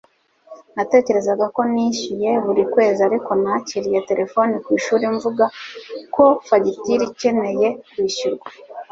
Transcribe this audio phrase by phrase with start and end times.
[0.75, 5.43] Natekerezaga ko nishyuye buri kwezi ariko nakiriye telefoni ku ishuri mvuga
[6.15, 8.47] ko fagitire ikeneye kwishyurwa